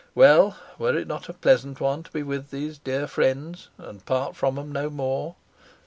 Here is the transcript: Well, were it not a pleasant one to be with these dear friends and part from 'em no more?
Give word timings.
Well, 0.15 0.57
were 0.79 0.97
it 0.97 1.05
not 1.07 1.29
a 1.29 1.33
pleasant 1.33 1.79
one 1.79 2.01
to 2.01 2.09
be 2.09 2.23
with 2.23 2.49
these 2.49 2.79
dear 2.79 3.05
friends 3.05 3.69
and 3.77 4.03
part 4.03 4.35
from 4.35 4.57
'em 4.57 4.71
no 4.71 4.89
more? 4.89 5.35